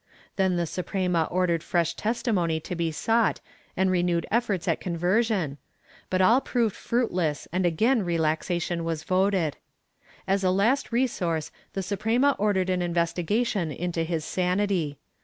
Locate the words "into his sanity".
13.71-14.97